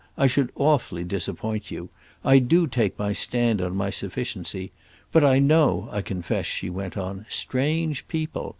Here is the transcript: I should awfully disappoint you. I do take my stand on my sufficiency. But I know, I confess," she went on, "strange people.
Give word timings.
I 0.17 0.25
should 0.25 0.51
awfully 0.55 1.03
disappoint 1.03 1.69
you. 1.69 1.89
I 2.25 2.39
do 2.39 2.65
take 2.65 2.97
my 2.97 3.13
stand 3.13 3.61
on 3.61 3.75
my 3.75 3.91
sufficiency. 3.91 4.71
But 5.11 5.23
I 5.23 5.37
know, 5.37 5.89
I 5.91 6.01
confess," 6.01 6.47
she 6.47 6.71
went 6.71 6.97
on, 6.97 7.27
"strange 7.29 8.07
people. 8.07 8.49